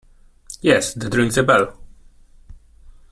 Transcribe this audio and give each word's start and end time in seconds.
Yes, 0.61 0.95
that 0.95 1.13
rings 1.13 1.37
a 1.37 1.43
bell. 1.43 1.77